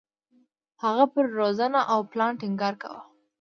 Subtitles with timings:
[0.83, 3.01] هغه پر روزنه او پلان ټینګار کاوه.